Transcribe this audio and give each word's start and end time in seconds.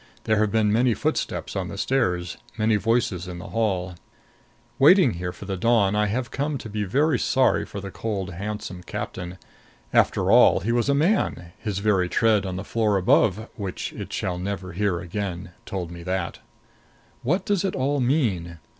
There 0.23 0.37
have 0.39 0.51
been 0.51 0.73
many 0.73 0.95
footsteps 0.95 1.55
on 1.55 1.67
the 1.67 1.77
stairs, 1.77 2.37
many 2.57 2.75
voices 2.75 3.27
in 3.27 3.37
the 3.37 3.49
hall. 3.49 3.93
Waiting 4.79 5.11
here 5.11 5.31
for 5.31 5.45
the 5.45 5.55
dawn, 5.55 5.95
I 5.95 6.07
have 6.07 6.31
come 6.31 6.57
to 6.57 6.67
be 6.69 6.85
very 6.85 7.19
sorry 7.19 7.67
for 7.67 7.79
the 7.79 7.91
cold 7.91 8.33
handsome 8.33 8.81
captain. 8.81 9.37
After 9.93 10.31
all, 10.31 10.61
he 10.61 10.71
was 10.71 10.89
a 10.89 10.95
man; 10.95 11.51
his 11.59 11.77
very 11.77 12.09
tread 12.09 12.47
on 12.47 12.55
the 12.55 12.63
floor 12.63 12.97
above, 12.97 13.47
which 13.55 13.93
it 13.93 14.11
shall 14.11 14.39
never 14.39 14.71
hear 14.71 14.99
again, 14.99 15.51
told 15.67 15.91
me 15.91 16.01
that. 16.01 16.39
What 17.21 17.45
does 17.45 17.63
it 17.63 17.75
all 17.75 17.99
mean? 17.99 18.57